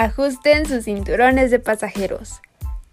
Ajusten 0.00 0.64
sus 0.64 0.84
cinturones 0.84 1.50
de 1.50 1.58
pasajeros. 1.58 2.40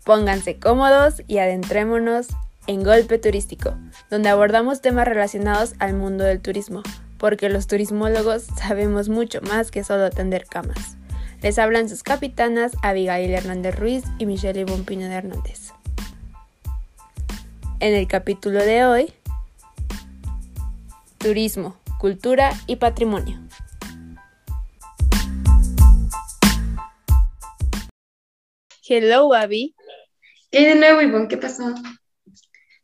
Pónganse 0.04 0.60
cómodos 0.60 1.24
y 1.26 1.38
adentrémonos 1.38 2.28
en 2.68 2.84
Golpe 2.84 3.18
Turístico, 3.18 3.76
donde 4.10 4.28
abordamos 4.28 4.82
temas 4.82 5.08
relacionados 5.08 5.74
al 5.80 5.94
mundo 5.94 6.26
del 6.26 6.42
turismo, 6.42 6.84
porque 7.18 7.48
los 7.48 7.68
turismólogos 7.68 8.44
sabemos 8.58 9.08
mucho 9.08 9.40
más 9.42 9.72
que 9.72 9.86
solo 9.86 10.04
atender 10.04 10.48
camas. 10.48 10.98
Les 11.42 11.58
hablan 11.60 11.88
sus 11.88 12.04
capitanas 12.04 12.74
Abigail 12.82 13.32
Hernández 13.32 13.80
Ruiz 13.80 14.04
y 14.20 14.26
Michelle 14.26 14.60
Ivonne 14.60 15.08
de 15.08 15.16
Hernández. 15.16 15.72
En 17.80 17.94
el 17.94 18.06
capítulo 18.10 18.60
de 18.60 18.86
hoy, 18.86 19.14
Turismo, 21.20 21.78
Cultura 22.00 22.52
y 22.68 22.76
Patrimonio. 22.76 23.47
Hello, 28.90 29.34
Abby. 29.34 29.76
¿Qué 30.50 30.66
de 30.66 30.76
nuevo, 30.76 31.02
Ivonne? 31.02 31.28
¿Qué 31.28 31.36
pasó? 31.36 31.76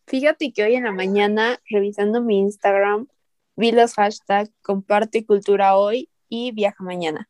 Fíjate 0.06 0.52
que 0.52 0.64
hoy 0.64 0.76
en 0.76 0.84
la 0.84 0.92
mañana, 0.92 1.62
revisando 1.70 2.22
mi 2.22 2.40
Instagram, 2.40 3.08
vi 3.56 3.72
los 3.72 3.94
hashtags 3.94 4.52
Comparte 4.62 5.26
Cultura 5.26 5.78
Hoy 5.78 6.10
y 6.28 6.52
Viaja 6.52 6.84
Mañana. 6.84 7.30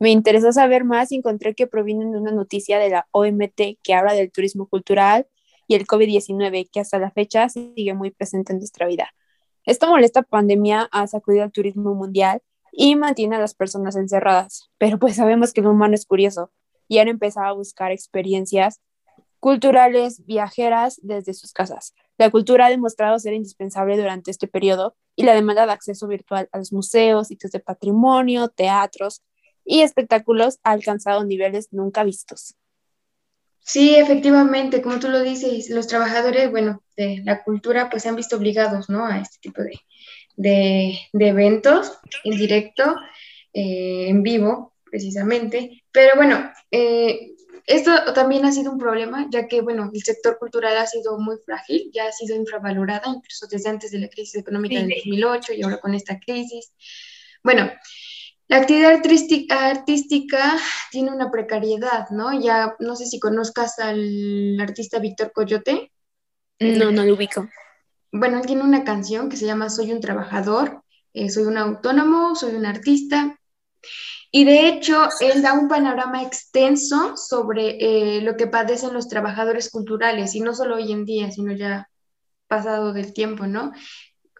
Me 0.00 0.10
interesó 0.10 0.50
saber 0.50 0.82
más 0.82 1.12
y 1.12 1.16
encontré 1.16 1.54
que 1.54 1.68
provienen 1.68 2.10
de 2.10 2.18
una 2.18 2.32
noticia 2.32 2.80
de 2.80 2.90
la 2.90 3.06
OMT 3.12 3.78
que 3.84 3.94
habla 3.94 4.14
del 4.14 4.32
turismo 4.32 4.66
cultural 4.66 5.28
y 5.68 5.76
el 5.76 5.86
COVID-19, 5.86 6.68
que 6.72 6.80
hasta 6.80 6.98
la 6.98 7.12
fecha 7.12 7.48
sigue 7.48 7.94
muy 7.94 8.10
presente 8.10 8.52
en 8.52 8.58
nuestra 8.58 8.88
vida. 8.88 9.14
Esta 9.64 9.86
molesta 9.86 10.22
pandemia 10.22 10.88
ha 10.90 11.06
sacudido 11.06 11.44
al 11.44 11.52
turismo 11.52 11.94
mundial 11.94 12.42
y 12.72 12.96
mantiene 12.96 13.36
a 13.36 13.40
las 13.40 13.54
personas 13.54 13.94
encerradas, 13.94 14.72
pero 14.76 14.98
pues 14.98 15.14
sabemos 15.14 15.52
que 15.52 15.60
el 15.60 15.68
humano 15.68 15.94
es 15.94 16.04
curioso 16.04 16.50
y 16.88 16.98
han 16.98 17.08
empezado 17.08 17.46
a 17.46 17.52
buscar 17.52 17.92
experiencias 17.92 18.80
culturales 19.40 20.24
viajeras 20.26 20.98
desde 21.02 21.34
sus 21.34 21.52
casas. 21.52 21.94
La 22.16 22.30
cultura 22.30 22.66
ha 22.66 22.70
demostrado 22.70 23.18
ser 23.18 23.34
indispensable 23.34 23.96
durante 23.96 24.30
este 24.30 24.48
periodo 24.48 24.96
y 25.14 25.22
la 25.22 25.34
demanda 25.34 25.66
de 25.66 25.72
acceso 25.72 26.08
virtual 26.08 26.48
a 26.52 26.58
los 26.58 26.72
museos, 26.72 27.28
sitios 27.28 27.52
de 27.52 27.60
patrimonio, 27.60 28.48
teatros 28.48 29.22
y 29.64 29.82
espectáculos 29.82 30.58
ha 30.64 30.72
alcanzado 30.72 31.24
niveles 31.24 31.68
nunca 31.70 32.02
vistos. 32.02 32.56
Sí, 33.60 33.94
efectivamente, 33.94 34.80
como 34.80 34.98
tú 34.98 35.08
lo 35.08 35.22
dices, 35.22 35.68
los 35.68 35.86
trabajadores, 35.86 36.50
bueno, 36.50 36.82
de 36.96 37.20
la 37.22 37.44
cultura, 37.44 37.90
pues 37.90 38.02
se 38.02 38.08
han 38.08 38.16
visto 38.16 38.36
obligados, 38.36 38.88
¿no? 38.88 39.04
A 39.04 39.18
este 39.18 39.36
tipo 39.42 39.62
de, 39.62 39.78
de, 41.12 41.28
eventos 41.28 41.98
en 42.24 42.38
directo, 42.38 42.96
eh, 43.52 44.08
en 44.08 44.22
vivo, 44.22 44.72
precisamente. 44.90 45.82
Pero 45.92 46.16
bueno, 46.16 46.50
eh, 46.70 47.34
esto 47.66 47.92
también 48.14 48.44
ha 48.46 48.52
sido 48.52 48.72
un 48.72 48.78
problema, 48.78 49.26
ya 49.30 49.46
que, 49.46 49.60
bueno, 49.60 49.90
el 49.92 50.02
sector 50.02 50.38
cultural 50.38 50.76
ha 50.78 50.86
sido 50.86 51.18
muy 51.18 51.36
frágil, 51.44 51.90
ya 51.92 52.06
ha 52.06 52.12
sido 52.12 52.34
infravalorada, 52.34 53.04
incluso 53.06 53.46
desde 53.46 53.68
antes 53.68 53.90
de 53.90 53.98
la 53.98 54.08
crisis 54.08 54.36
económica 54.36 54.80
del 54.80 54.88
2008 54.88 55.52
y 55.52 55.62
ahora 55.62 55.78
con 55.78 55.94
esta 55.94 56.18
crisis. 56.18 56.72
Bueno, 57.44 57.70
la 58.48 58.56
actividad 58.56 58.92
artística, 59.50 60.58
tiene 60.90 61.12
una 61.12 61.30
precariedad, 61.30 62.08
¿no? 62.08 62.40
Ya 62.40 62.74
no 62.78 62.96
sé 62.96 63.04
si 63.04 63.20
conozcas 63.20 63.78
al 63.78 64.58
artista 64.58 64.98
Víctor 64.98 65.32
Coyote. 65.32 65.92
No, 66.58 66.90
no 66.90 67.04
lo 67.04 67.14
ubico. 67.14 67.46
Bueno, 68.10 68.38
él 68.38 68.46
tiene 68.46 68.62
una 68.62 68.84
canción 68.84 69.28
que 69.28 69.36
se 69.36 69.44
llama 69.44 69.68
Soy 69.68 69.92
un 69.92 70.00
trabajador, 70.00 70.82
eh, 71.12 71.28
soy 71.28 71.44
un 71.44 71.58
autónomo, 71.58 72.34
soy 72.34 72.54
un 72.54 72.64
artista. 72.64 73.38
Y 74.30 74.44
de 74.44 74.68
hecho, 74.68 75.08
él 75.20 75.40
da 75.42 75.54
un 75.54 75.68
panorama 75.68 76.22
extenso 76.22 77.16
sobre 77.16 77.78
eh, 77.80 78.20
lo 78.20 78.36
que 78.36 78.46
padecen 78.46 78.92
los 78.92 79.08
trabajadores 79.08 79.70
culturales, 79.70 80.34
y 80.34 80.40
no 80.40 80.54
solo 80.54 80.76
hoy 80.76 80.92
en 80.92 81.04
día, 81.04 81.30
sino 81.30 81.52
ya 81.52 81.88
pasado 82.46 82.92
del 82.92 83.12
tiempo, 83.12 83.46
¿no? 83.46 83.72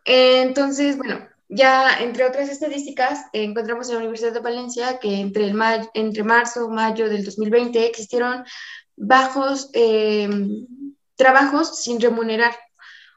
entonces, 0.05 0.97
bueno, 0.97 1.29
ya 1.49 1.99
entre 2.01 2.25
otras 2.25 2.49
estadísticas, 2.49 3.25
encontramos 3.33 3.89
en 3.89 3.95
la 3.95 4.01
Universidad 4.01 4.33
de 4.33 4.41
Valencia 4.41 4.99
que 4.99 5.21
entre, 5.21 5.47
el 5.47 5.59
entre 5.95 6.23
marzo 6.23 6.67
y 6.67 6.75
mayo 6.75 7.09
del 7.09 7.25
2020 7.25 7.87
existieron 7.87 8.45
bajos 8.97 9.71
eh, 9.73 10.29
trabajos 11.17 11.83
sin 11.83 12.01
remunerar 12.01 12.55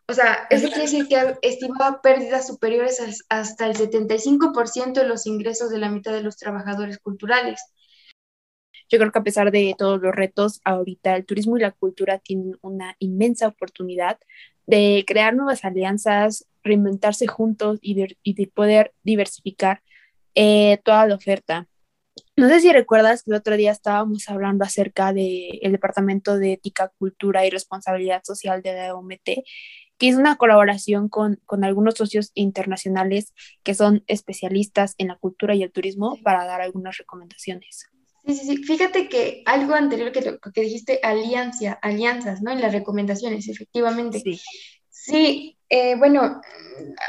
o 0.07 0.13
sea, 0.13 0.47
eso 0.49 0.67
quiere 0.67 0.83
decir 0.83 1.07
que 1.07 1.37
estimaba 1.41 2.01
pérdidas 2.01 2.47
superiores 2.47 3.23
hasta 3.29 3.65
el 3.65 3.75
75% 3.75 4.93
de 4.93 5.07
los 5.07 5.25
ingresos 5.25 5.69
de 5.69 5.79
la 5.79 5.89
mitad 5.89 6.11
de 6.11 6.23
los 6.23 6.37
trabajadores 6.37 6.97
culturales. 6.99 7.61
Yo 8.89 8.99
creo 8.99 9.11
que 9.11 9.19
a 9.19 9.23
pesar 9.23 9.51
de 9.51 9.73
todos 9.77 10.01
los 10.01 10.13
retos, 10.13 10.59
ahorita 10.65 11.15
el 11.15 11.25
turismo 11.25 11.57
y 11.57 11.61
la 11.61 11.71
cultura 11.71 12.19
tienen 12.19 12.57
una 12.61 12.95
inmensa 12.99 13.47
oportunidad 13.47 14.19
de 14.67 15.05
crear 15.07 15.33
nuevas 15.33 15.63
alianzas, 15.63 16.45
reinventarse 16.61 17.25
juntos 17.27 17.79
y 17.81 17.93
de, 17.95 18.47
poder 18.47 18.93
diversificar 19.03 19.81
eh, 20.35 20.79
toda 20.83 21.07
la 21.07 21.15
oferta. 21.15 21.67
No 22.35 22.49
sé 22.49 22.59
si 22.59 22.71
recuerdas 22.73 23.23
que 23.23 23.31
el 23.31 23.37
otro 23.37 23.55
día 23.55 23.71
estábamos 23.71 24.27
hablando 24.27 24.65
acerca 24.65 25.13
del 25.13 25.59
Departamento 25.61 26.37
de 26.37 26.53
Ética, 26.53 26.91
Cultura 26.97 27.45
y 27.45 27.49
Responsabilidad 27.49 28.23
Social 28.25 28.61
de 28.61 28.73
la 28.73 28.95
OMT 28.95 29.29
que 30.01 30.15
una 30.15 30.35
colaboración 30.35 31.09
con, 31.09 31.39
con, 31.45 31.63
algunos 31.63 31.93
socios 31.93 32.31
internacionales 32.33 33.35
que 33.61 33.75
son 33.75 34.03
especialistas 34.07 34.95
en 34.97 35.09
la 35.09 35.15
cultura 35.15 35.53
y 35.53 35.61
el 35.61 35.71
turismo 35.71 36.17
para 36.23 36.43
dar 36.45 36.59
algunas 36.59 36.97
recomendaciones. 36.97 37.85
Sí, 38.25 38.33
sí, 38.33 38.45
sí. 38.47 38.63
Fíjate 38.63 39.09
que 39.09 39.43
algo 39.45 39.75
anterior 39.75 40.11
que, 40.11 40.39
que 40.51 40.61
dijiste, 40.61 40.99
alianza, 41.03 41.73
alianzas, 41.83 42.41
¿no? 42.41 42.49
En 42.51 42.61
las 42.61 42.73
recomendaciones, 42.73 43.47
efectivamente. 43.47 44.21
Sí. 44.21 44.41
Sí, 44.89 45.59
eh, 45.69 45.95
bueno, 45.97 46.41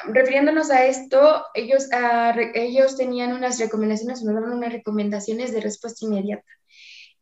refiriéndonos 0.09 0.71
a 0.71 0.85
esto, 0.85 1.45
ellos, 1.55 1.89
uh, 1.93 2.39
ellos 2.55 2.99
tenían 2.99 3.33
unas 3.33 3.59
recomendaciones, 3.59 4.23
nos 4.23 4.35
daban 4.35 4.53
unas 4.53 4.73
recomendaciones 4.73 5.53
de 5.53 5.63
respuesta 5.63 6.05
inmediata. 6.05 6.45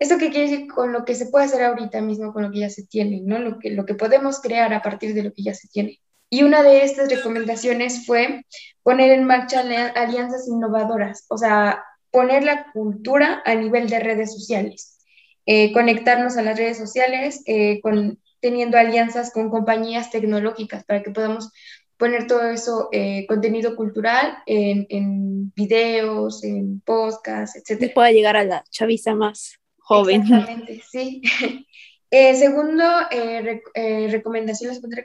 ¿Esto 0.01 0.17
qué 0.17 0.31
quiere 0.31 0.51
decir 0.51 0.67
con 0.67 0.93
lo 0.95 1.05
que 1.05 1.15
se 1.15 1.27
puede 1.27 1.45
hacer 1.45 1.63
ahorita 1.63 2.01
mismo, 2.01 2.33
con 2.33 2.43
lo 2.43 2.51
que 2.51 2.61
ya 2.61 2.71
se 2.71 2.87
tiene, 2.87 3.21
¿no? 3.23 3.39
Lo 3.39 3.59
que, 3.59 3.71
lo 3.71 3.85
que 3.85 3.95
podemos 3.95 4.41
crear 4.41 4.73
a 4.73 4.81
partir 4.81 5.13
de 5.13 5.23
lo 5.23 5.33
que 5.35 5.43
ya 5.43 5.53
se 5.53 5.69
tiene. 5.69 6.01
Y 6.31 6.43
una 6.43 6.63
de 6.63 6.85
estas 6.85 7.11
recomendaciones 7.11 8.07
fue 8.07 8.47
poner 8.83 9.11
en 9.11 9.25
marcha 9.25 9.61
alianzas 9.61 10.49
innovadoras, 10.49 11.27
o 11.29 11.37
sea, 11.37 11.85
poner 12.11 12.45
la 12.45 12.73
cultura 12.73 13.43
a 13.45 13.55
nivel 13.55 13.91
de 13.91 14.01
redes 14.01 14.33
sociales, 14.33 14.99
eh, 15.45 15.71
conectarnos 15.73 16.39
a 16.39 16.43
las 16.43 16.57
redes 16.57 16.79
sociales, 16.79 17.43
eh, 17.45 17.81
con, 17.83 18.19
teniendo 18.41 18.79
alianzas 18.79 19.31
con 19.35 19.51
compañías 19.51 20.11
tecnológicas 20.11 20.83
para 20.85 21.03
que 21.03 21.11
podamos 21.11 21.53
poner 21.99 22.27
todo 22.27 22.49
eso, 22.49 22.89
eh, 22.91 23.27
contenido 23.27 23.77
cultural, 23.77 24.39
en, 24.47 25.53
videos, 25.55 26.43
en 26.43 26.81
podcasts, 26.81 27.57
etc. 27.57 27.83
Y 27.83 27.89
pueda 27.89 28.13
llegar 28.13 28.39
a 28.39 28.45
la 28.45 28.65
chaviza 28.71 29.15
más 29.15 29.60
joven. 29.91 30.23
Exactamente, 30.23 30.83
sí. 30.89 31.21
Eh, 32.13 32.35
segundo, 32.35 32.83
eh, 33.13 33.63
eh, 33.73 34.09
recomendación, 34.11 34.71
la 34.71 34.75
segunda 34.75 34.99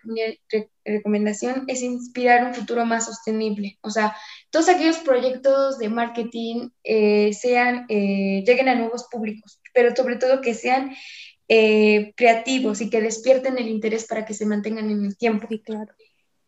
recomendación 0.84 1.66
es 1.68 1.84
inspirar 1.84 2.44
un 2.44 2.56
futuro 2.56 2.84
más 2.84 3.06
sostenible. 3.06 3.78
O 3.82 3.92
sea, 3.92 4.18
todos 4.50 4.70
aquellos 4.70 4.98
proyectos 4.98 5.78
de 5.78 5.90
marketing 5.90 6.70
sean, 7.32 7.86
lleguen 7.88 8.70
a 8.70 8.74
nuevos 8.74 9.04
públicos, 9.12 9.62
pero 9.72 9.96
sobre 9.96 10.16
todo 10.16 10.42
que 10.42 10.56
sean 10.56 10.96
creativos 11.48 12.82
y 12.82 12.90
que 12.90 13.02
despierten 13.02 13.60
el 13.60 13.68
interés 13.68 14.08
para 14.08 14.26
que 14.26 14.34
se 14.34 14.48
mantengan 14.48 14.90
en 14.90 15.06
el 15.06 15.16
tiempo. 15.16 15.46
Sí, 15.48 15.60
claro. 15.60 15.94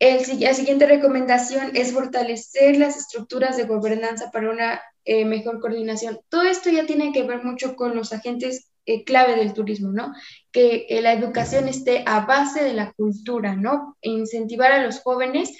El, 0.00 0.40
la 0.40 0.54
siguiente 0.54 0.86
recomendación 0.86 1.70
es 1.76 1.92
fortalecer 1.92 2.76
las 2.78 2.96
estructuras 2.96 3.56
de 3.56 3.64
gobernanza 3.64 4.32
para 4.32 4.50
una 4.50 4.80
eh, 5.10 5.24
mejor 5.24 5.58
coordinación. 5.58 6.20
Todo 6.28 6.42
esto 6.42 6.68
ya 6.68 6.84
tiene 6.84 7.12
que 7.12 7.22
ver 7.22 7.42
mucho 7.42 7.76
con 7.76 7.96
los 7.96 8.12
agentes 8.12 8.70
eh, 8.84 9.04
clave 9.04 9.36
del 9.36 9.54
turismo, 9.54 9.90
¿no? 9.90 10.12
Que 10.52 10.84
eh, 10.90 11.00
la 11.00 11.14
educación 11.14 11.66
esté 11.66 12.02
a 12.04 12.26
base 12.26 12.62
de 12.62 12.74
la 12.74 12.92
cultura, 12.92 13.56
¿no? 13.56 13.96
incentivar 14.02 14.70
a 14.70 14.84
los 14.84 15.00
jóvenes 15.00 15.56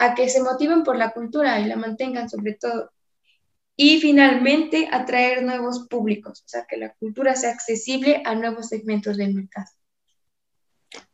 a 0.00 0.16
que 0.16 0.28
se 0.28 0.42
motiven 0.42 0.82
por 0.82 0.96
la 0.96 1.12
cultura 1.12 1.60
y 1.60 1.66
la 1.66 1.76
mantengan 1.76 2.28
sobre 2.28 2.54
todo. 2.54 2.90
Y 3.76 4.00
finalmente, 4.00 4.88
atraer 4.90 5.44
nuevos 5.44 5.86
públicos, 5.88 6.42
o 6.44 6.48
sea, 6.48 6.66
que 6.68 6.76
la 6.76 6.92
cultura 6.94 7.36
sea 7.36 7.52
accesible 7.52 8.22
a 8.24 8.34
nuevos 8.34 8.70
segmentos 8.70 9.16
del 9.16 9.34
mercado. 9.34 9.68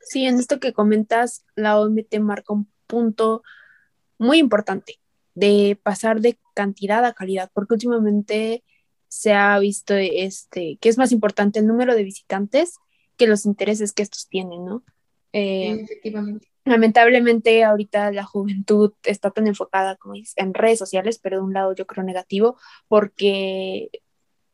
Sí, 0.00 0.24
en 0.24 0.38
esto 0.38 0.60
que 0.60 0.72
comentas, 0.72 1.44
la 1.54 1.78
OMT 1.78 2.20
marca 2.20 2.54
un 2.54 2.72
punto 2.86 3.42
muy 4.16 4.38
importante 4.38 4.98
de 5.36 5.78
pasar 5.80 6.20
de 6.20 6.40
cantidad 6.54 7.04
a 7.04 7.12
calidad, 7.12 7.50
porque 7.54 7.74
últimamente 7.74 8.64
se 9.06 9.32
ha 9.32 9.56
visto 9.60 9.94
este, 9.94 10.78
que 10.80 10.88
es 10.88 10.98
más 10.98 11.12
importante 11.12 11.60
el 11.60 11.66
número 11.66 11.94
de 11.94 12.02
visitantes 12.02 12.78
que 13.16 13.28
los 13.28 13.46
intereses 13.46 13.92
que 13.92 14.02
estos 14.02 14.26
tienen, 14.28 14.64
¿no? 14.64 14.82
Eh, 15.32 15.82
efectivamente. 15.82 16.48
Lamentablemente 16.64 17.62
ahorita 17.62 18.10
la 18.10 18.24
juventud 18.24 18.92
está 19.04 19.30
tan 19.30 19.46
enfocada 19.46 19.96
como 19.96 20.14
en 20.14 20.54
redes 20.54 20.80
sociales, 20.80 21.20
pero 21.22 21.36
de 21.36 21.44
un 21.44 21.52
lado 21.52 21.74
yo 21.74 21.86
creo 21.86 22.02
negativo, 22.02 22.56
porque 22.88 23.90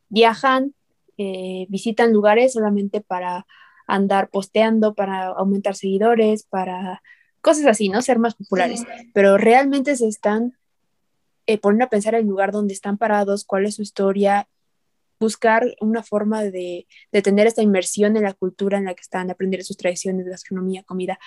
viajan 0.09 0.75
eh, 1.17 1.67
visitan 1.69 2.13
lugares 2.13 2.55
solamente 2.55 3.01
para 3.01 3.47
andar 3.87 4.31
posteando, 4.31 4.95
para 4.95 5.27
aumentar 5.27 5.77
seguidores, 5.77 6.43
para 6.43 7.03
cosas 7.41 7.67
así, 7.67 7.89
¿no? 7.89 8.03
Ser 8.03 8.19
más 8.19 8.35
populares. 8.35 8.83
Pero 9.15 9.39
realmente 9.39 9.95
se 9.97 10.09
están 10.09 10.59
eh, 11.47 11.59
poniendo 11.59 11.87
a 11.87 11.91
pensar 11.91 12.15
el 12.15 12.27
lugar 12.27 12.53
donde 12.53 12.75
están 12.75 12.99
parados, 12.99 13.45
cuál 13.45 13.67
es 13.67 13.77
su 13.77 13.83
historia, 13.83 14.49
buscar 15.19 15.75
una 15.81 16.03
forma 16.03 16.43
de, 16.43 16.87
tener 17.23 17.47
esta 17.47 17.63
inmersión 17.63 18.17
en 18.17 18.25
la 18.25 18.35
cultura 18.35 18.79
en 18.79 18.87
la 18.87 18.95
que 18.95 19.03
están, 19.03 19.31
aprender 19.31 19.63
sus 19.65 19.77
tradiciones, 19.77 20.27
gastronomía, 20.27 20.83
comida, 20.83 21.19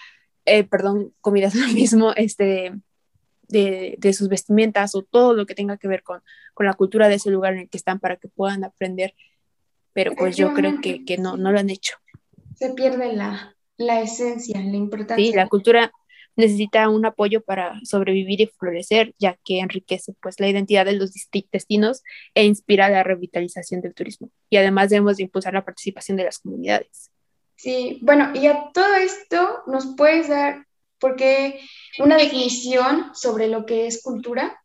eh, 0.45 0.63
perdón, 0.63 1.13
comida 1.21 1.47
es 1.47 1.55
lo 1.55 1.67
mismo, 1.67 2.13
este, 2.15 2.73
de, 3.47 4.13
sus 4.13 4.29
vestimentas 4.29 4.95
o 4.95 5.03
todo 5.03 5.33
lo 5.33 5.45
que 5.45 5.55
tenga 5.55 5.77
que 5.77 5.87
ver 5.87 6.03
con, 6.03 6.21
con 6.53 6.65
la 6.65 6.73
cultura 6.73 7.07
de 7.07 7.15
ese 7.15 7.31
lugar 7.31 7.53
en 7.53 7.59
el 7.59 7.69
que 7.69 7.77
están 7.77 7.99
para 7.99 8.17
que 8.17 8.27
puedan 8.27 8.63
aprender. 8.63 9.15
Pero 9.93 10.13
pues 10.13 10.35
yo 10.35 10.53
creo 10.53 10.81
que, 10.81 11.05
que 11.05 11.17
no, 11.17 11.37
no 11.37 11.53
lo 11.53 11.59
han 11.59 11.69
hecho. 11.69 11.95
Se 12.55 12.73
pierde 12.73 13.13
la, 13.13 13.55
la 13.77 14.01
esencia, 14.01 14.59
la 14.59 14.75
importancia. 14.75 15.25
Sí, 15.25 15.33
la 15.33 15.47
cultura 15.47 15.91
necesita 16.35 16.89
un 16.89 17.05
apoyo 17.05 17.41
para 17.41 17.79
sobrevivir 17.83 18.41
y 18.41 18.47
florecer, 18.47 19.13
ya 19.19 19.37
que 19.43 19.59
enriquece 19.59 20.13
pues 20.21 20.39
la 20.39 20.49
identidad 20.49 20.85
de 20.85 20.93
los 20.93 21.11
destinos 21.51 22.03
e 22.33 22.45
inspira 22.45 22.89
la 22.89 23.03
revitalización 23.03 23.81
del 23.81 23.93
turismo. 23.93 24.29
Y 24.49 24.57
además 24.57 24.89
debemos 24.89 25.17
de 25.17 25.23
impulsar 25.23 25.53
la 25.53 25.65
participación 25.65 26.17
de 26.17 26.25
las 26.25 26.39
comunidades. 26.39 27.11
Sí, 27.55 27.99
bueno, 28.01 28.31
y 28.33 28.47
a 28.47 28.69
todo 28.73 28.95
esto 28.95 29.63
nos 29.67 29.95
puedes 29.95 30.27
dar 30.27 30.65
porque 30.99 31.59
una 31.99 32.17
definición 32.17 33.11
sobre 33.13 33.47
lo 33.47 33.65
que 33.65 33.87
es 33.87 34.01
cultura. 34.01 34.61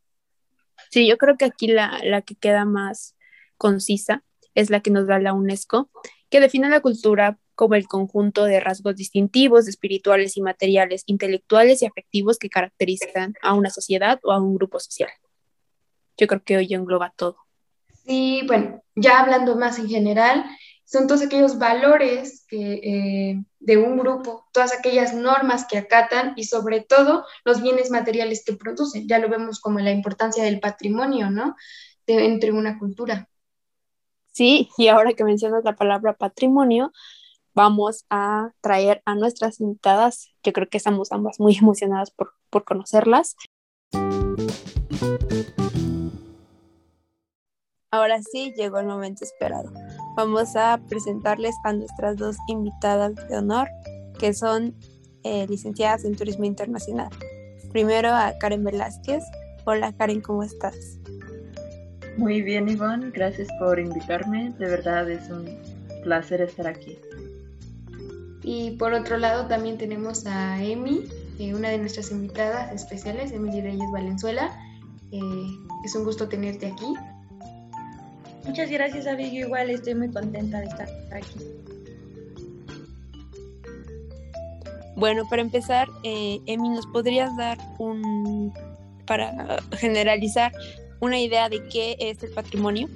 Sí, 0.89 1.07
yo 1.07 1.17
creo 1.17 1.37
que 1.37 1.45
aquí 1.45 1.67
la, 1.67 2.21
que 2.25 2.35
queda 2.35 2.65
más 2.65 3.15
concisa 3.57 4.23
es 4.55 4.69
la 4.69 4.81
que 4.81 4.91
nos 4.91 5.07
da 5.07 5.19
la 5.19 5.33
UNESCO, 5.33 5.89
que 6.29 6.39
define 6.39 6.69
la 6.69 6.81
cultura 6.81 7.37
como 7.61 7.75
el 7.75 7.87
conjunto 7.87 8.45
de 8.45 8.59
rasgos 8.59 8.95
distintivos, 8.95 9.67
espirituales 9.67 10.35
y 10.35 10.41
materiales, 10.41 11.03
intelectuales 11.05 11.83
y 11.83 11.85
afectivos 11.85 12.39
que 12.39 12.49
caracterizan 12.49 13.35
a 13.43 13.53
una 13.53 13.69
sociedad 13.69 14.19
o 14.23 14.31
a 14.31 14.41
un 14.41 14.55
grupo 14.55 14.79
social. 14.79 15.11
Yo 16.17 16.25
creo 16.25 16.41
que 16.43 16.57
hoy 16.57 16.73
engloba 16.73 17.13
todo. 17.15 17.37
Sí, 18.03 18.41
bueno, 18.47 18.81
ya 18.95 19.19
hablando 19.19 19.55
más 19.57 19.77
en 19.77 19.87
general, 19.87 20.43
son 20.85 21.05
todos 21.05 21.21
aquellos 21.21 21.59
valores 21.59 22.47
que, 22.47 22.73
eh, 22.73 23.43
de 23.59 23.77
un 23.77 23.95
grupo, 23.95 24.47
todas 24.51 24.75
aquellas 24.75 25.13
normas 25.13 25.67
que 25.67 25.77
acatan 25.77 26.33
y 26.37 26.45
sobre 26.45 26.81
todo 26.81 27.27
los 27.45 27.61
bienes 27.61 27.91
materiales 27.91 28.43
que 28.43 28.53
producen. 28.53 29.07
Ya 29.07 29.19
lo 29.19 29.29
vemos 29.29 29.59
como 29.59 29.77
la 29.77 29.91
importancia 29.91 30.43
del 30.43 30.59
patrimonio, 30.59 31.29
¿no? 31.29 31.55
De, 32.07 32.25
entre 32.25 32.51
una 32.53 32.79
cultura. 32.79 33.29
Sí, 34.31 34.71
y 34.79 34.87
ahora 34.87 35.13
que 35.13 35.23
mencionas 35.23 35.63
la 35.63 35.75
palabra 35.75 36.13
patrimonio, 36.13 36.91
vamos 37.53 38.05
a 38.09 38.51
traer 38.61 39.01
a 39.05 39.15
nuestras 39.15 39.59
invitadas. 39.59 40.33
Yo 40.43 40.53
creo 40.53 40.67
que 40.69 40.77
estamos 40.77 41.11
ambas 41.11 41.39
muy 41.39 41.57
emocionadas 41.61 42.11
por, 42.11 42.33
conocerlas. 42.65 43.35
Ahora 47.91 48.21
sí 48.21 48.53
llegó 48.55 48.79
el 48.79 48.87
momento 48.87 49.23
esperado 49.25 49.71
vamos 50.15 50.55
a 50.55 50.79
presentarles 50.89 51.55
a 51.63 51.73
nuestras 51.73 52.17
dos 52.17 52.37
invitadas 52.47 53.15
de 53.27 53.37
honor, 53.37 53.67
que 54.19 54.33
son 54.33 54.75
eh, 55.23 55.45
licenciadas 55.47 56.05
en 56.05 56.15
Turismo 56.15 56.45
Internacional. 56.45 57.09
Primero 57.71 58.09
a 58.09 58.33
Karen 58.39 58.63
Velázquez. 58.63 59.23
Hola 59.65 59.93
Karen, 59.93 60.21
¿cómo 60.21 60.43
estás? 60.43 60.99
Muy 62.17 62.41
bien, 62.41 62.67
Ivonne, 62.67 63.11
gracias 63.11 63.47
por 63.59 63.79
invitarme. 63.79 64.53
De 64.59 64.67
verdad 64.67 65.09
es 65.09 65.29
un 65.29 65.45
placer 66.03 66.41
estar 66.41 66.67
aquí. 66.67 66.97
Y 68.43 68.71
por 68.71 68.93
otro 68.93 69.17
lado 69.17 69.47
también 69.47 69.77
tenemos 69.77 70.25
a 70.25 70.63
Emi, 70.63 71.05
eh, 71.39 71.53
una 71.53 71.69
de 71.69 71.77
nuestras 71.77 72.11
invitadas 72.11 72.73
especiales, 72.73 73.31
Emily 73.31 73.61
Reyes 73.61 73.91
Valenzuela. 73.91 74.51
Eh, 75.11 75.19
es 75.85 75.95
un 75.95 76.03
gusto 76.03 76.27
tenerte 76.27 76.67
aquí. 76.67 76.93
Muchas 78.45 78.69
gracias, 78.71 79.05
Abigail. 79.05 79.45
Igual 79.45 79.69
estoy 79.69 79.95
muy 79.95 80.09
contenta 80.09 80.59
de 80.59 80.65
estar 80.65 80.87
aquí. 81.11 81.39
Bueno, 84.95 85.27
para 85.29 85.41
empezar, 85.41 85.87
eh, 86.03 86.39
Emi, 86.45 86.69
¿nos 86.69 86.85
podrías 86.87 87.35
dar 87.37 87.57
un, 87.79 88.53
para 89.05 89.57
generalizar, 89.77 90.51
una 90.99 91.19
idea 91.19 91.49
de 91.49 91.67
qué 91.69 91.95
es 91.99 92.21
el 92.23 92.31
patrimonio? 92.31 92.87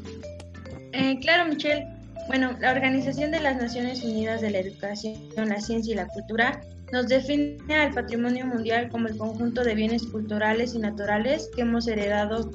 Eh, 0.93 1.17
claro, 1.19 1.49
Michelle. 1.49 1.94
Bueno, 2.27 2.57
la 2.59 2.71
Organización 2.71 3.31
de 3.31 3.39
las 3.39 3.57
Naciones 3.57 4.03
Unidas 4.03 4.41
de 4.41 4.49
la 4.49 4.59
Educación, 4.59 5.15
la 5.35 5.61
Ciencia 5.61 5.93
y 5.93 5.95
la 5.95 6.07
Cultura 6.07 6.59
nos 6.91 7.07
define 7.07 7.75
al 7.75 7.93
patrimonio 7.93 8.45
mundial 8.45 8.89
como 8.89 9.07
el 9.07 9.17
conjunto 9.17 9.63
de 9.63 9.75
bienes 9.75 10.03
culturales 10.07 10.73
y 10.73 10.79
naturales 10.79 11.49
que 11.55 11.61
hemos 11.61 11.87
heredado 11.87 12.51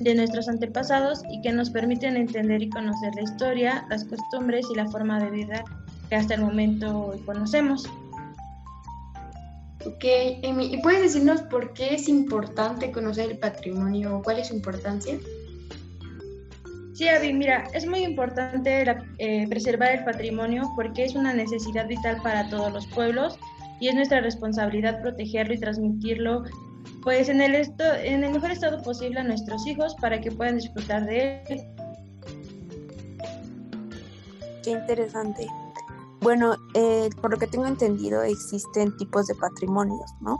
de 0.00 0.14
nuestros 0.14 0.48
antepasados 0.48 1.22
y 1.30 1.40
que 1.42 1.52
nos 1.52 1.70
permiten 1.70 2.16
entender 2.16 2.62
y 2.62 2.70
conocer 2.70 3.14
la 3.14 3.22
historia, 3.22 3.86
las 3.90 4.04
costumbres 4.04 4.66
y 4.72 4.76
la 4.76 4.88
forma 4.88 5.20
de 5.20 5.30
vida 5.30 5.64
que 6.08 6.16
hasta 6.16 6.34
el 6.34 6.40
momento 6.40 7.14
conocemos. 7.24 7.88
Ok, 9.84 10.04
Emi, 10.04 10.66
¿y 10.66 10.78
puedes 10.78 11.02
decirnos 11.02 11.42
por 11.42 11.72
qué 11.72 11.94
es 11.94 12.08
importante 12.08 12.92
conocer 12.92 13.30
el 13.30 13.38
patrimonio? 13.38 14.20
¿Cuál 14.22 14.38
es 14.38 14.48
su 14.48 14.54
importancia? 14.54 15.18
Sí, 17.02 17.08
Avi, 17.08 17.32
mira, 17.32 17.64
es 17.74 17.84
muy 17.84 18.04
importante 18.04 18.84
eh, 19.18 19.48
preservar 19.48 19.90
el 19.90 20.04
patrimonio 20.04 20.70
porque 20.76 21.02
es 21.02 21.16
una 21.16 21.34
necesidad 21.34 21.88
vital 21.88 22.22
para 22.22 22.48
todos 22.48 22.72
los 22.72 22.86
pueblos 22.86 23.40
y 23.80 23.88
es 23.88 23.96
nuestra 23.96 24.20
responsabilidad 24.20 25.02
protegerlo 25.02 25.52
y 25.52 25.58
transmitirlo 25.58 26.44
pues 27.02 27.28
en 27.28 27.40
el, 27.40 27.56
en 27.56 28.22
el 28.22 28.30
mejor 28.30 28.52
estado 28.52 28.80
posible 28.84 29.18
a 29.18 29.24
nuestros 29.24 29.66
hijos 29.66 29.96
para 30.00 30.20
que 30.20 30.30
puedan 30.30 30.58
disfrutar 30.58 31.04
de 31.04 31.42
él. 31.48 31.62
Qué 34.62 34.70
interesante. 34.70 35.48
Bueno, 36.20 36.54
eh, 36.74 37.10
por 37.20 37.32
lo 37.32 37.36
que 37.36 37.48
tengo 37.48 37.66
entendido, 37.66 38.22
existen 38.22 38.96
tipos 38.96 39.26
de 39.26 39.34
patrimonios, 39.34 40.14
¿no? 40.20 40.38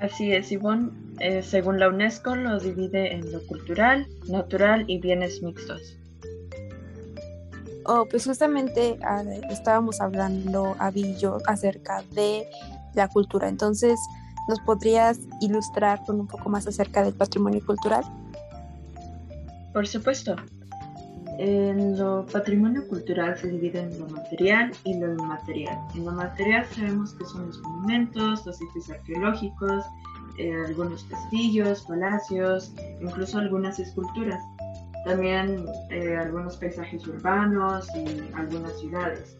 Así 0.00 0.32
es, 0.32 0.50
Ivonne. 0.50 1.07
Eh, 1.20 1.42
según 1.42 1.80
la 1.80 1.88
UNESCO, 1.88 2.36
lo 2.36 2.58
divide 2.60 3.12
en 3.12 3.32
lo 3.32 3.44
cultural, 3.46 4.06
natural 4.28 4.84
y 4.86 4.98
bienes 4.98 5.42
mixtos. 5.42 5.96
Oh, 7.84 8.06
pues 8.08 8.26
justamente 8.26 8.98
ah, 9.02 9.24
estábamos 9.50 10.00
hablando, 10.00 10.76
Avi 10.78 11.06
y 11.06 11.16
yo, 11.16 11.38
acerca 11.46 12.02
de 12.12 12.46
la 12.94 13.08
cultura. 13.08 13.48
Entonces, 13.48 13.98
¿nos 14.46 14.60
podrías 14.60 15.18
ilustrar 15.40 16.04
con 16.04 16.20
un 16.20 16.26
poco 16.26 16.50
más 16.50 16.66
acerca 16.66 17.02
del 17.02 17.14
patrimonio 17.14 17.64
cultural? 17.64 18.04
Por 19.72 19.86
supuesto. 19.86 20.36
En 21.38 21.96
lo 21.96 22.26
patrimonio 22.26 22.86
cultural 22.88 23.38
se 23.38 23.46
divide 23.48 23.78
en 23.78 23.98
lo 23.98 24.08
material 24.08 24.72
y 24.84 24.98
lo 24.98 25.12
inmaterial. 25.12 25.78
En 25.94 26.04
lo 26.04 26.12
material 26.12 26.66
sabemos 26.66 27.14
que 27.14 27.24
son 27.24 27.46
los 27.46 27.60
monumentos, 27.62 28.44
los 28.44 28.56
sitios 28.56 28.90
arqueológicos, 28.90 29.84
eh, 30.38 30.54
algunos 30.66 31.04
castillos, 31.04 31.82
palacios, 31.82 32.72
incluso 33.00 33.38
algunas 33.38 33.78
esculturas. 33.78 34.42
También 35.04 35.64
eh, 35.90 36.16
algunos 36.16 36.56
paisajes 36.56 37.06
urbanos 37.06 37.88
y 37.94 38.34
algunas 38.34 38.78
ciudades. 38.80 39.36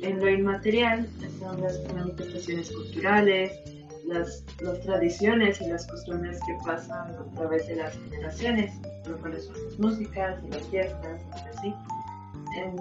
En 0.00 0.20
lo 0.20 0.28
inmaterial 0.28 1.08
están 1.22 1.60
las 1.60 1.80
manifestaciones 1.94 2.70
culturales, 2.70 3.52
las, 4.06 4.44
tradiciones 4.82 5.60
y 5.60 5.66
las 5.66 5.86
costumbres 5.86 6.38
que 6.46 6.58
pasan 6.64 7.14
a 7.14 7.24
través 7.34 7.66
de 7.66 7.76
las 7.76 7.94
generaciones, 7.94 8.74
lo 9.06 9.16
cuales 9.18 9.46
son 9.46 9.56
las 9.64 9.78
músicas 9.78 10.42
y 10.44 10.50
las 10.50 10.62
fiestas, 10.68 11.22
y 11.32 11.56
así. 11.56 11.74
En, 12.58 12.76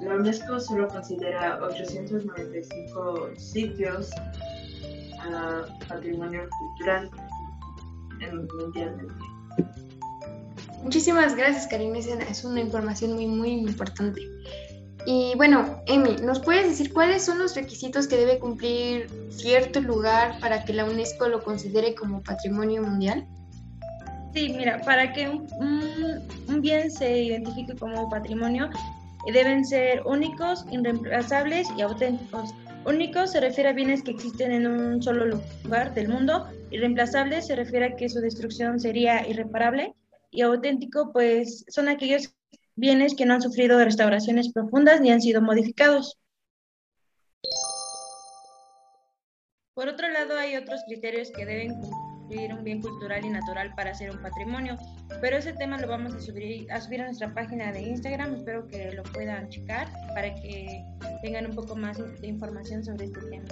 la 0.00 0.14
UNESCO 0.14 0.60
solo 0.60 0.88
considera 0.88 1.58
895 1.62 3.30
sitios 3.38 4.10
a 5.34 5.66
patrimonio 5.88 6.48
cultural 6.58 7.10
mundialmente. 8.58 9.14
Muchísimas 10.82 11.34
gracias, 11.34 11.66
Karina. 11.66 11.98
Es 11.98 12.44
una 12.44 12.60
información 12.60 13.14
muy, 13.14 13.26
muy 13.26 13.50
importante. 13.50 14.20
Y 15.06 15.34
bueno, 15.36 15.82
Emi, 15.86 16.16
¿nos 16.22 16.40
puedes 16.40 16.68
decir 16.68 16.92
cuáles 16.92 17.24
son 17.24 17.38
los 17.38 17.54
requisitos 17.54 18.08
que 18.08 18.16
debe 18.16 18.40
cumplir 18.40 19.08
cierto 19.30 19.80
lugar 19.80 20.38
para 20.40 20.64
que 20.64 20.72
la 20.72 20.84
UNESCO 20.84 21.28
lo 21.28 21.44
considere 21.44 21.94
como 21.94 22.22
patrimonio 22.22 22.82
mundial? 22.82 23.24
Sí, 24.34 24.52
mira, 24.56 24.80
para 24.82 25.12
que 25.12 25.28
un, 25.28 26.60
bien 26.60 26.90
se 26.90 27.22
identifique 27.22 27.76
como 27.76 28.08
patrimonio, 28.10 28.68
deben 29.32 29.64
ser 29.64 30.02
únicos, 30.04 30.66
irreemplazables 30.72 31.68
y 31.76 31.82
auténticos. 31.82 32.52
Únicos 32.86 33.32
se 33.32 33.40
refiere 33.40 33.70
a 33.70 33.72
bienes 33.72 34.04
que 34.04 34.12
existen 34.12 34.52
en 34.52 34.64
un 34.68 35.02
solo 35.02 35.26
lugar 35.26 35.92
del 35.92 36.06
mundo. 36.06 36.46
Irreemplazables 36.70 37.48
se 37.48 37.56
refiere 37.56 37.86
a 37.86 37.96
que 37.96 38.08
su 38.08 38.20
destrucción 38.20 38.78
sería 38.78 39.28
irreparable. 39.28 39.96
Y 40.30 40.42
auténtico, 40.42 41.12
pues 41.12 41.64
son 41.68 41.88
aquellos 41.88 42.32
bienes 42.76 43.16
que 43.16 43.26
no 43.26 43.34
han 43.34 43.42
sufrido 43.42 43.82
restauraciones 43.84 44.52
profundas 44.52 45.00
ni 45.00 45.10
han 45.10 45.20
sido 45.20 45.42
modificados. 45.42 46.16
Por 49.74 49.88
otro 49.88 50.08
lado, 50.08 50.38
hay 50.38 50.54
otros 50.54 50.82
criterios 50.86 51.32
que 51.32 51.44
deben 51.44 51.72
cumplir 51.80 52.05
un 52.28 52.64
bien 52.64 52.80
cultural 52.80 53.24
y 53.24 53.30
natural 53.30 53.74
para 53.74 53.94
ser 53.94 54.10
un 54.10 54.20
patrimonio, 54.20 54.76
pero 55.20 55.36
ese 55.36 55.52
tema 55.52 55.78
lo 55.78 55.88
vamos 55.88 56.14
a 56.14 56.20
subir, 56.20 56.70
a 56.72 56.80
subir 56.80 57.00
a 57.00 57.04
nuestra 57.04 57.32
página 57.32 57.72
de 57.72 57.82
Instagram, 57.82 58.34
espero 58.34 58.66
que 58.66 58.92
lo 58.92 59.02
puedan 59.04 59.48
checar 59.48 59.88
para 60.14 60.34
que 60.34 60.84
tengan 61.22 61.46
un 61.46 61.54
poco 61.54 61.76
más 61.76 61.98
de 62.20 62.26
información 62.26 62.84
sobre 62.84 63.06
este 63.06 63.20
tema. 63.20 63.46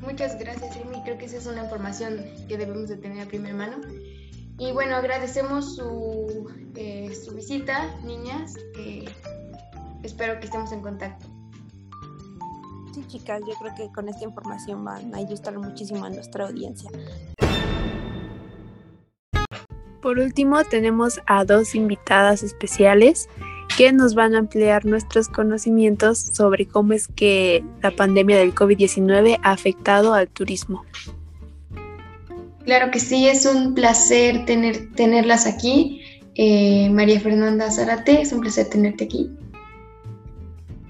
Muchas 0.00 0.38
gracias, 0.38 0.76
Amy. 0.76 1.02
Creo 1.04 1.16
que 1.16 1.24
esa 1.24 1.38
es 1.38 1.46
una 1.46 1.64
información 1.64 2.24
que 2.46 2.58
debemos 2.58 2.88
de 2.88 2.96
tener 2.96 3.26
a 3.26 3.28
primera 3.28 3.54
mano. 3.54 3.78
Y 4.58 4.72
bueno, 4.72 4.96
agradecemos 4.96 5.76
su, 5.76 6.50
eh, 6.76 7.14
su 7.14 7.34
visita, 7.34 7.88
niñas. 8.04 8.54
Eh, 8.78 9.06
espero 10.02 10.38
que 10.40 10.46
estemos 10.46 10.72
en 10.72 10.82
contacto. 10.82 11.33
Sí, 12.94 13.04
chicas, 13.08 13.40
yo 13.40 13.54
creo 13.54 13.74
que 13.74 13.92
con 13.92 14.08
esta 14.08 14.22
información 14.22 14.84
van 14.84 15.12
a 15.16 15.18
ayudar 15.18 15.58
muchísimo 15.58 16.04
a 16.04 16.10
nuestra 16.10 16.46
audiencia. 16.46 16.88
Por 20.00 20.20
último, 20.20 20.62
tenemos 20.62 21.20
a 21.26 21.44
dos 21.44 21.74
invitadas 21.74 22.44
especiales 22.44 23.28
que 23.76 23.92
nos 23.92 24.14
van 24.14 24.36
a 24.36 24.38
ampliar 24.38 24.84
nuestros 24.84 25.26
conocimientos 25.26 26.18
sobre 26.18 26.68
cómo 26.68 26.92
es 26.92 27.08
que 27.08 27.64
la 27.82 27.90
pandemia 27.90 28.38
del 28.38 28.54
COVID-19 28.54 29.40
ha 29.42 29.50
afectado 29.50 30.14
al 30.14 30.28
turismo. 30.28 30.84
Claro 32.64 32.92
que 32.92 33.00
sí, 33.00 33.26
es 33.26 33.44
un 33.44 33.74
placer 33.74 34.44
tener, 34.44 34.92
tenerlas 34.92 35.48
aquí. 35.48 36.00
Eh, 36.36 36.88
María 36.90 37.18
Fernanda 37.18 37.72
Zarate, 37.72 38.20
es 38.20 38.32
un 38.32 38.40
placer 38.40 38.68
tenerte 38.70 39.02
aquí. 39.02 39.32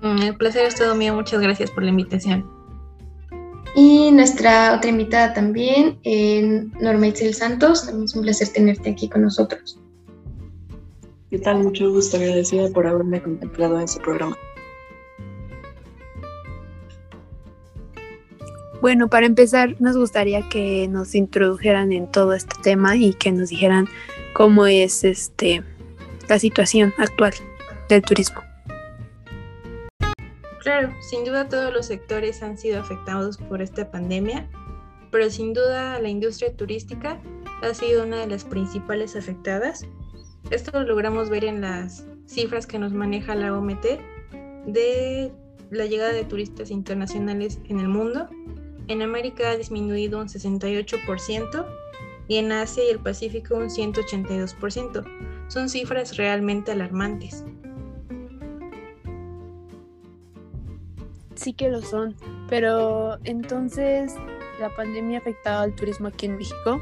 Mm, 0.04 0.20
el 0.20 0.36
placer 0.36 0.66
es 0.66 0.74
todo 0.74 0.94
mío, 0.94 1.14
muchas 1.14 1.40
gracias 1.40 1.70
por 1.70 1.82
la 1.82 1.88
invitación. 1.88 2.46
Y 3.74 4.12
nuestra 4.12 4.76
otra 4.76 4.90
invitada 4.90 5.32
también, 5.32 5.98
eh, 6.04 6.66
Norma 6.78 7.06
Itzel 7.06 7.32
Santos, 7.32 7.86
también 7.86 8.04
es 8.04 8.14
un 8.14 8.22
placer 8.22 8.48
tenerte 8.48 8.90
aquí 8.90 9.08
con 9.08 9.22
nosotros. 9.22 9.80
¿Qué 11.30 11.38
tal? 11.38 11.64
Mucho 11.64 11.90
gusto, 11.90 12.18
agradecida 12.18 12.68
por 12.68 12.86
haberme 12.86 13.22
contemplado 13.22 13.80
en 13.80 13.88
su 13.88 13.98
programa. 13.98 14.36
Bueno, 18.82 19.08
para 19.08 19.24
empezar, 19.24 19.74
nos 19.80 19.96
gustaría 19.96 20.46
que 20.50 20.86
nos 20.86 21.14
introdujeran 21.14 21.92
en 21.92 22.12
todo 22.12 22.34
este 22.34 22.56
tema 22.62 22.94
y 22.94 23.14
que 23.14 23.32
nos 23.32 23.48
dijeran 23.48 23.88
cómo 24.34 24.66
es 24.66 25.02
este 25.02 25.62
la 26.28 26.38
situación 26.38 26.92
actual 26.98 27.32
del 27.88 28.02
turismo. 28.02 28.42
Claro, 30.64 30.92
sin 31.00 31.24
duda 31.24 31.48
todos 31.48 31.72
los 31.72 31.86
sectores 31.86 32.42
han 32.42 32.58
sido 32.58 32.80
afectados 32.80 33.38
por 33.38 33.62
esta 33.62 33.90
pandemia, 33.90 34.48
pero 35.12 35.30
sin 35.30 35.52
duda 35.52 36.00
la 36.00 36.08
industria 36.08 36.56
turística 36.56 37.20
ha 37.62 37.74
sido 37.74 38.02
una 38.02 38.16
de 38.16 38.26
las 38.26 38.44
principales 38.44 39.14
afectadas 39.14 39.86
esto 40.50 40.72
lo 40.72 40.84
logramos 40.84 41.30
ver 41.30 41.44
en 41.44 41.62
las 41.62 42.06
cifras 42.26 42.66
que 42.66 42.78
nos 42.78 42.92
maneja 42.92 43.34
la 43.34 43.56
OMT 43.56 43.84
de 44.66 45.32
la 45.70 45.86
llegada 45.86 46.12
de 46.12 46.24
turistas 46.24 46.70
internacionales 46.70 47.58
en 47.68 47.80
el 47.80 47.88
mundo. 47.88 48.28
En 48.88 49.00
América 49.00 49.50
ha 49.50 49.56
disminuido 49.56 50.20
un 50.20 50.28
68% 50.28 51.66
y 52.28 52.36
en 52.36 52.52
Asia 52.52 52.84
y 52.84 52.90
el 52.90 52.98
Pacífico 52.98 53.56
un 53.56 53.70
182%. 53.70 55.04
Son 55.48 55.68
cifras 55.68 56.16
realmente 56.16 56.72
alarmantes. 56.72 57.44
Sí 61.34 61.52
que 61.52 61.68
lo 61.68 61.82
son, 61.82 62.14
pero 62.48 63.18
entonces 63.24 64.14
la 64.60 64.74
pandemia 64.74 65.18
ha 65.18 65.20
afectado 65.20 65.62
al 65.62 65.74
turismo 65.74 66.08
aquí 66.08 66.26
en 66.26 66.36
México. 66.36 66.80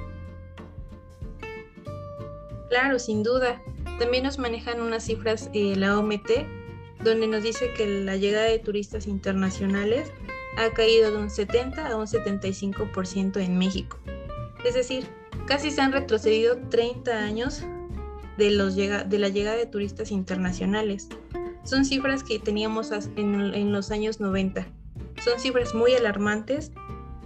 Claro, 2.69 2.99
sin 2.99 3.23
duda. 3.23 3.61
También 3.99 4.25
nos 4.25 4.39
manejan 4.39 4.81
unas 4.81 5.05
cifras 5.05 5.51
eh, 5.53 5.75
la 5.77 5.99
OMT, 5.99 6.31
donde 7.05 7.27
nos 7.27 7.43
dice 7.43 7.73
que 7.75 7.87
la 7.87 8.17
llegada 8.17 8.47
de 8.47 8.59
turistas 8.59 9.07
internacionales 9.07 10.11
ha 10.57 10.71
caído 10.71 11.11
de 11.11 11.19
un 11.19 11.31
70 11.31 11.89
a 11.89 11.97
un 11.97 12.07
75% 12.07 13.41
en 13.41 13.59
México. 13.59 13.99
Es 14.65 14.75
decir, 14.75 15.07
casi 15.47 15.71
se 15.71 15.81
han 15.81 15.93
retrocedido 15.93 16.59
30 16.71 17.19
años 17.19 17.65
de, 18.37 18.51
los 18.51 18.77
de 18.77 19.19
la 19.19 19.29
llegada 19.29 19.57
de 19.57 19.67
turistas 19.67 20.11
internacionales. 20.11 21.09
Son 21.65 21.85
cifras 21.85 22.25
que 22.25 22.39
teníamos 22.39 22.91
en, 23.17 23.73
los 23.73 23.91
años 23.91 24.21
90. 24.21 24.67
Son 25.25 25.39
cifras 25.39 25.75
muy 25.75 25.95
alarmantes 25.95 26.73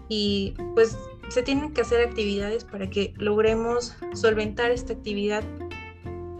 y 0.08 0.54
pues 0.74 0.96
se 1.28 1.42
tienen 1.42 1.72
que 1.72 1.80
hacer 1.80 2.06
actividades 2.06 2.64
para 2.64 2.88
que 2.88 3.14
logremos 3.16 3.94
solventar 4.14 4.70
esta 4.70 4.92
actividad 4.92 5.42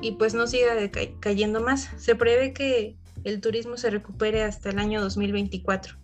y 0.00 0.12
pues 0.12 0.34
no 0.34 0.46
siga 0.46 0.74
cayendo 1.20 1.60
más. 1.60 1.90
Se 1.96 2.14
prevé 2.14 2.52
que 2.52 2.96
el 3.24 3.40
turismo 3.40 3.76
se 3.76 3.90
recupere 3.90 4.42
hasta 4.42 4.70
el 4.70 4.78
año 4.78 5.00
2024. 5.00 5.96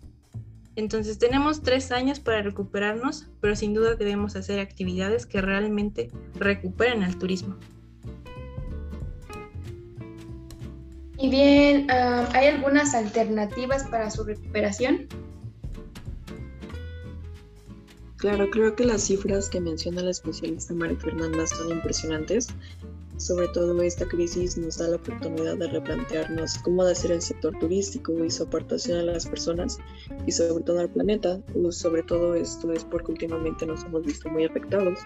Entonces 0.75 1.19
tenemos 1.19 1.61
tres 1.61 1.91
años 1.91 2.19
para 2.19 2.41
recuperarnos, 2.41 3.27
pero 3.39 3.55
sin 3.55 3.73
duda 3.73 3.95
debemos 3.95 4.35
hacer 4.35 4.59
actividades 4.59 5.27
que 5.27 5.39
realmente 5.39 6.09
recuperen 6.35 7.03
al 7.03 7.17
turismo. 7.17 7.57
Y 11.23 11.29
bien, 11.29 11.87
¿hay 11.89 12.47
algunas 12.47 12.93
alternativas 12.93 13.85
para 13.85 14.11
su 14.11 14.25
recuperación? 14.25 15.07
Claro, 18.17 18.49
creo 18.49 18.75
que 18.75 18.83
las 18.83 19.03
cifras 19.03 19.47
que 19.47 19.61
menciona 19.61 20.01
la 20.01 20.11
especialista 20.11 20.73
María 20.73 20.97
Fernanda 20.99 21.47
son 21.47 21.71
impresionantes 21.71 22.49
sobre 23.23 23.47
todo 23.47 23.81
esta 23.81 24.05
crisis 24.05 24.57
nos 24.57 24.77
da 24.77 24.89
la 24.89 24.97
oportunidad 24.97 25.57
de 25.57 25.67
replantearnos 25.69 26.57
cómo 26.57 26.83
debe 26.83 26.95
ser 26.95 27.11
el 27.13 27.21
sector 27.21 27.57
turístico 27.57 28.21
y 28.23 28.29
su 28.29 28.43
aportación 28.43 28.99
a 28.99 29.03
las 29.03 29.25
personas 29.25 29.79
y 30.27 30.31
sobre 30.33 30.61
todo 30.65 30.79
al 30.81 30.89
planeta. 30.89 31.39
Sobre 31.69 32.03
todo 32.03 32.35
esto 32.35 32.73
es 32.73 32.83
porque 32.83 33.13
últimamente 33.13 33.65
nos 33.65 33.85
hemos 33.85 34.05
visto 34.05 34.29
muy 34.29 34.43
afectados. 34.43 34.99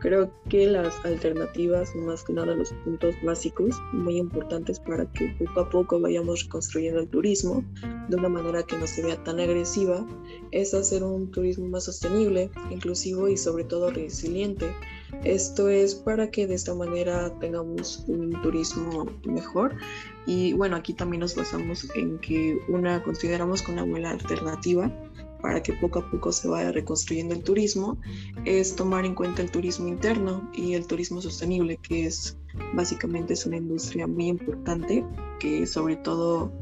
Creo 0.00 0.30
que 0.50 0.66
las 0.66 1.02
alternativas, 1.06 1.94
más 1.96 2.22
que 2.24 2.34
nada 2.34 2.54
los 2.54 2.74
puntos 2.84 3.14
básicos, 3.24 3.74
muy 3.92 4.18
importantes 4.18 4.78
para 4.78 5.10
que 5.12 5.34
poco 5.38 5.60
a 5.60 5.70
poco 5.70 6.00
vayamos 6.00 6.44
reconstruyendo 6.44 7.00
el 7.00 7.08
turismo 7.08 7.64
de 8.10 8.16
una 8.16 8.28
manera 8.28 8.62
que 8.64 8.76
no 8.76 8.86
se 8.86 9.02
vea 9.02 9.22
tan 9.24 9.40
agresiva, 9.40 10.06
es 10.50 10.74
hacer 10.74 11.02
un 11.02 11.30
turismo 11.30 11.68
más 11.68 11.84
sostenible, 11.84 12.50
inclusivo 12.70 13.28
y 13.28 13.38
sobre 13.38 13.64
todo 13.64 13.90
resiliente 13.90 14.70
esto 15.24 15.68
es 15.68 15.94
para 15.94 16.30
que 16.30 16.46
de 16.46 16.54
esta 16.54 16.74
manera 16.74 17.32
tengamos 17.38 18.04
un 18.08 18.32
turismo 18.42 19.06
mejor. 19.24 19.76
Y 20.26 20.52
bueno, 20.54 20.76
aquí 20.76 20.94
también 20.94 21.20
nos 21.20 21.36
basamos 21.36 21.88
en 21.94 22.18
que 22.18 22.58
una 22.68 23.02
consideramos 23.02 23.62
que 23.62 23.72
una 23.72 23.84
buena 23.84 24.10
alternativa 24.10 24.90
para 25.40 25.62
que 25.62 25.72
poco 25.74 25.98
a 25.98 26.10
poco 26.10 26.32
se 26.32 26.48
vaya 26.48 26.70
reconstruyendo 26.70 27.34
el 27.34 27.42
turismo 27.42 27.98
es 28.44 28.76
tomar 28.76 29.04
en 29.04 29.14
cuenta 29.14 29.42
el 29.42 29.50
turismo 29.50 29.88
interno 29.88 30.48
y 30.54 30.74
el 30.74 30.86
turismo 30.86 31.20
sostenible, 31.20 31.78
que 31.82 32.06
es 32.06 32.38
básicamente 32.74 33.34
es 33.34 33.44
una 33.44 33.56
industria 33.56 34.06
muy 34.06 34.28
importante 34.28 35.04
que 35.40 35.66
sobre 35.66 35.96
todo 35.96 36.52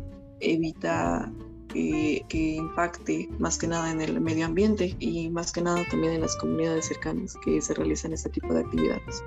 evita 0.41 1.31
eh, 1.75 2.23
que 2.29 2.57
impacte 2.57 3.29
más 3.39 3.59
que 3.59 3.67
nada 3.67 3.91
en 3.91 4.01
el 4.01 4.21
medio 4.21 4.47
ambiente 4.47 4.97
y 4.99 5.29
más 5.31 5.53
que 5.53 5.63
nada 5.63 5.85
también 5.91 6.15
en 6.15 6.21
las 6.23 6.37
comunidades 6.37 6.87
cercanas 6.87 7.35
que 7.45 7.61
se 7.61 7.75
realizan 7.75 8.13
este 8.13 8.31
tipo 8.31 8.53
de 8.53 8.61
actividades. 8.61 9.23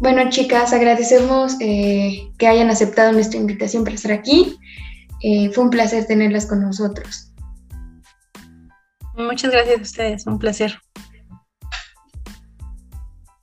Bueno, 0.00 0.30
chicas, 0.30 0.72
agradecemos 0.72 1.56
eh, 1.60 2.30
que 2.38 2.46
hayan 2.46 2.70
aceptado 2.70 3.12
nuestra 3.12 3.38
invitación 3.38 3.84
para 3.84 3.96
estar 3.96 4.12
aquí. 4.12 4.58
Eh, 5.22 5.50
fue 5.52 5.64
un 5.64 5.70
placer 5.70 6.06
tenerlas 6.06 6.46
con 6.46 6.62
nosotros. 6.62 7.32
Muchas 9.14 9.50
gracias 9.52 9.78
a 9.78 9.82
ustedes, 9.82 10.26
un 10.26 10.38
placer. 10.38 10.80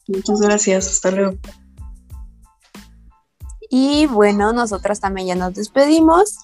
Muchas 0.08 0.40
gracias, 0.40 0.88
hasta 0.88 1.12
luego. 1.12 1.38
Y 3.70 4.06
bueno, 4.08 4.54
nosotras 4.54 5.00
también 5.00 5.28
ya 5.28 5.36
nos 5.36 5.54
despedimos. 5.54 6.38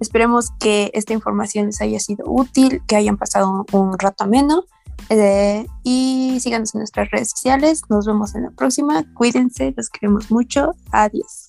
Esperemos 0.00 0.50
que 0.60 0.90
esta 0.94 1.12
información 1.12 1.66
les 1.66 1.80
haya 1.80 1.98
sido 1.98 2.24
útil, 2.28 2.82
que 2.86 2.96
hayan 2.96 3.16
pasado 3.16 3.66
un, 3.72 3.98
rato 3.98 4.24
ameno. 4.24 4.64
Eh, 5.10 5.66
y 5.82 6.38
síganos 6.40 6.74
en 6.74 6.80
nuestras 6.80 7.10
redes 7.10 7.30
sociales. 7.30 7.82
Nos 7.88 8.06
vemos 8.06 8.34
en 8.34 8.44
la 8.44 8.50
próxima. 8.50 9.04
Cuídense, 9.14 9.74
los 9.76 9.88
queremos 9.88 10.30
mucho. 10.30 10.72
Adiós. 10.92 11.48